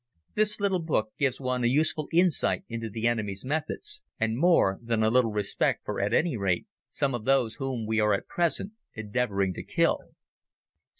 This 0.33 0.59
little 0.59 0.79
book 0.81 1.11
gives 1.19 1.39
one 1.39 1.63
a 1.63 1.67
useful 1.67 2.07
insight 2.11 2.63
into 2.67 2.89
the 2.89 3.05
enemy's 3.07 3.45
methods, 3.45 4.01
and 4.19 4.35
more 4.35 4.79
than 4.81 5.03
a 5.03 5.11
little 5.11 5.29
respect 5.29 5.85
for 5.85 5.99
at 6.01 6.11
any 6.11 6.35
rate 6.35 6.65
some 6.89 7.13
of 7.13 7.25
those 7.25 7.57
whom 7.57 7.85
we 7.85 7.99
are 7.99 8.15
at 8.15 8.25
present 8.25 8.71
endeavoring 8.95 9.53
to 9.53 9.61
kill. 9.63 9.99